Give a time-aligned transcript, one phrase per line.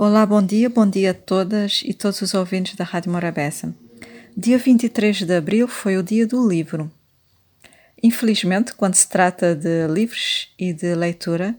[0.00, 3.74] Olá, bom dia, bom dia a todas e todos os ouvintes da Rádio Morabeza.
[4.36, 6.88] Dia 23 de abril foi o dia do livro.
[8.00, 11.52] Infelizmente, quando se trata de livros e de leitura,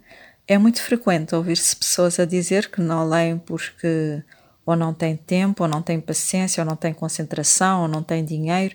[0.48, 4.24] é muito frequente ouvir-se pessoas a dizer que não leem porque
[4.66, 8.24] ou não têm tempo, ou não têm paciência, ou não têm concentração, ou não têm
[8.24, 8.74] dinheiro.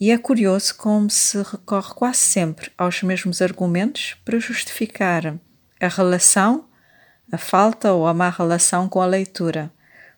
[0.00, 5.38] E é curioso como se recorre quase sempre aos mesmos argumentos para justificar
[5.80, 6.64] a relação,
[7.30, 9.70] a falta ou a má relação com a leitura.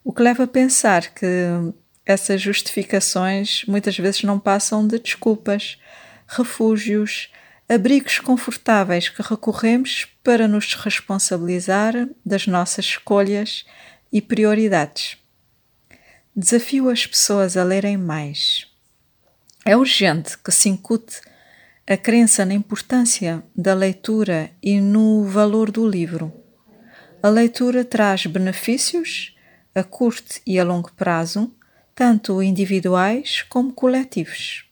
[0.04, 1.26] O que leva a pensar que
[2.06, 5.78] essas justificações muitas vezes não passam de desculpas,
[6.26, 7.30] refúgios,
[7.68, 13.64] abrigos confortáveis que recorremos para nos responsabilizar das nossas escolhas
[14.12, 15.16] e prioridades.
[16.34, 18.66] Desafio as pessoas a lerem mais.
[19.64, 21.20] É urgente que se incute
[21.86, 26.39] a crença na importância da leitura e no valor do livro.
[27.22, 29.36] A leitura traz benefícios
[29.74, 31.52] a curto e a longo prazo,
[31.94, 34.64] tanto individuais como coletivos.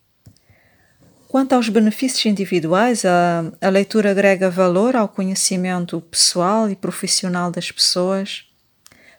[1.28, 7.70] Quanto aos benefícios individuais, a, a leitura agrega valor ao conhecimento pessoal e profissional das
[7.70, 8.46] pessoas,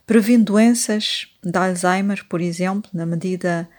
[0.08, 3.70] previne doenças de Alzheimer, por exemplo, na medida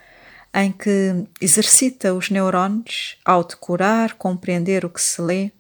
[0.55, 5.51] em que exercita os neurônios ao decorar, compreender o que se lê,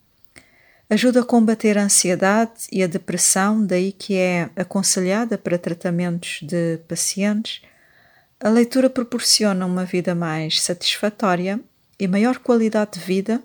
[0.91, 6.78] ajuda a combater a ansiedade e a depressão, daí que é aconselhada para tratamentos de
[6.88, 7.62] pacientes.
[8.41, 11.61] A leitura proporciona uma vida mais satisfatória
[11.98, 13.41] e maior qualidade de vida,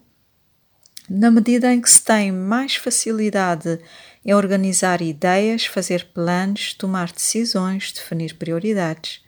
[1.07, 3.79] na medida em que se tem mais facilidade
[4.25, 9.23] em organizar ideias, fazer planos, tomar decisões, definir prioridades.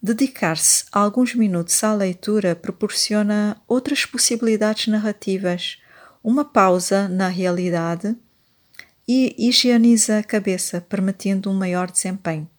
[0.00, 5.78] Dedicar-se alguns minutos à leitura proporciona outras possibilidades narrativas,
[6.26, 8.16] uma pausa na realidade
[9.06, 12.50] e higieniza a cabeça, permitindo um maior desempenho.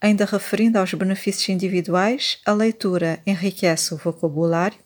[0.00, 4.78] Ainda referindo aos benefícios individuais, a leitura enriquece o vocabulário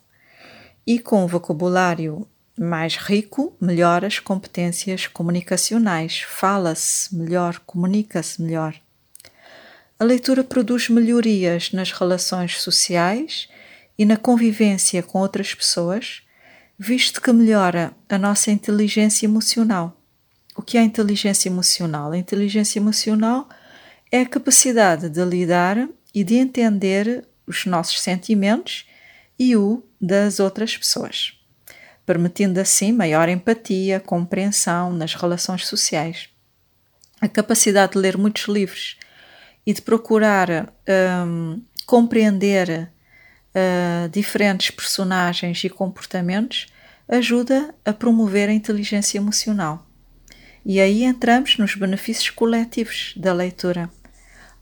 [0.87, 2.27] e, com o vocabulário
[2.57, 8.73] mais rico, melhora as competências comunicacionais, fala-se melhor, comunica-se melhor.
[9.99, 13.47] A leitura produz melhorias nas relações sociais
[13.95, 16.22] e na convivência com outras pessoas,
[16.83, 19.97] visto que melhora a nossa inteligência emocional.
[20.53, 22.11] O que é inteligência emocional?
[22.11, 23.47] A inteligência emocional
[24.11, 28.85] é a capacidade de lidar e de entender os nossos sentimentos
[29.39, 31.39] e o das outras pessoas,
[32.05, 36.27] permitindo assim maior empatia, compreensão nas relações sociais.
[37.21, 38.97] A capacidade de ler muitos livros
[39.65, 40.73] e de procurar
[41.25, 42.91] um, compreender
[43.55, 46.72] uh, diferentes personagens e comportamentos
[47.07, 49.87] ajuda a promover a inteligência emocional.
[50.65, 53.89] E aí entramos nos benefícios coletivos da leitura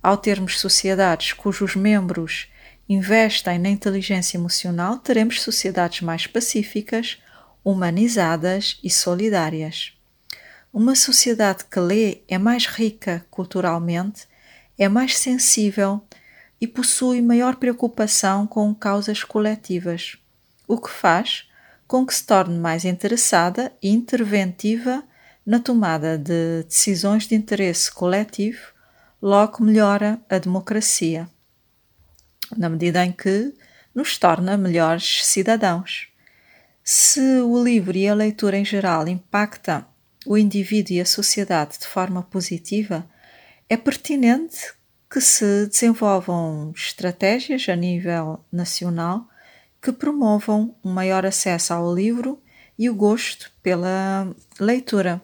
[0.02, 2.47] ao termos sociedades cujos membros
[2.90, 7.19] investem na inteligência emocional, teremos sociedades mais pacíficas,
[7.63, 9.94] humanizadas e solidárias.
[10.73, 14.28] Uma sociedade que lê é mais rica culturalmente,
[14.78, 16.02] é mais sensível
[16.59, 20.18] e possui maior preocupação com causas coletivas,
[20.68, 21.47] o que faz
[21.91, 25.03] com que se torne mais interessada e interventiva
[25.46, 28.62] na tomada de decisões de interesse coletivo
[29.22, 31.29] logo melhora a democracia,
[32.56, 33.53] na medida em que
[33.94, 36.07] nos torna melhores cidadãos.
[36.81, 39.85] Se o livro e a leitura em geral impactam
[40.25, 43.06] o indivíduo e a sociedade de forma positiva,
[43.68, 44.75] é pertinente
[45.09, 49.29] que se desenvolvam estratégias a nível nacional
[49.81, 52.42] que promovam um maior acesso ao livro
[52.78, 55.22] e o gosto pela leitura.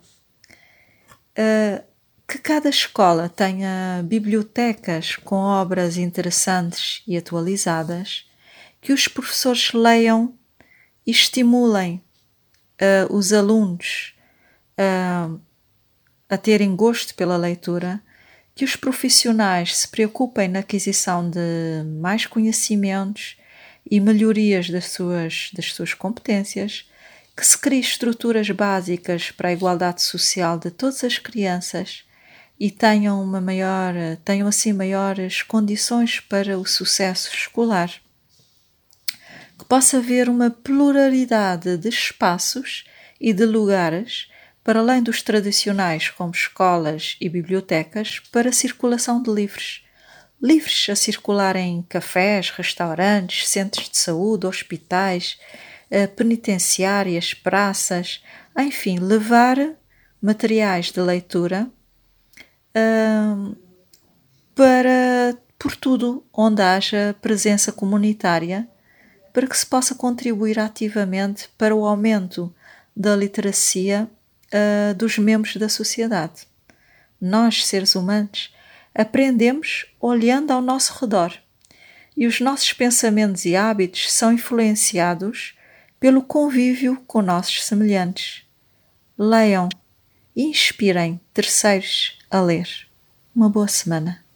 [1.38, 1.86] Uh,
[2.28, 8.30] que cada escola tenha bibliotecas com obras interessantes e atualizadas,
[8.82, 10.34] que os professores leiam
[11.06, 12.04] e estimulem
[12.82, 14.14] uh, os alunos
[14.78, 15.40] uh,
[16.30, 18.02] a terem gosto pela leitura,
[18.54, 23.38] que os profissionais se preocupem na aquisição de mais conhecimentos
[23.90, 26.90] e melhorias das suas, das suas competências,
[27.36, 32.04] que se crie estruturas básicas para a igualdade social de todas as crianças
[32.60, 33.94] e tenham uma maior,
[34.26, 37.92] tenham assim maiores condições para o sucesso escolar.
[39.58, 42.86] Que possa haver uma pluralidade de espaços
[43.20, 44.28] e de lugares
[44.64, 49.87] para além dos tradicionais como escolas e bibliotecas para circulação de livros.
[50.42, 55.40] Livros a circular em cafés, restaurantes, centros de saúde, hospitais,
[55.90, 58.22] eh, penitenciárias, praças,
[58.58, 59.58] enfim, levar
[60.22, 61.70] materiais de leitura
[64.56, 68.68] para por tudo onde haja presença comunitária,
[69.34, 72.54] para que se possa contribuir ativamente para o aumento
[72.96, 74.10] da literacia
[74.48, 76.48] uh, dos membros da sociedade.
[77.20, 78.54] Nós, seres humanos,
[78.98, 81.32] aprendemos olhando ao nosso redor
[82.16, 85.56] e os nossos pensamentos e hábitos são influenciados
[86.00, 88.44] pelo convívio com nossos semelhantes.
[89.18, 89.70] Leiam
[90.36, 92.68] inspirem terceiros a ler.
[93.36, 94.27] Uma boa semana.